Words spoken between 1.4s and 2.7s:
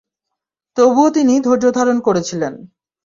ধৈর্যধারণ করেছিলেন।